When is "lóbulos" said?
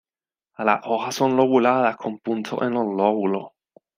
2.87-3.51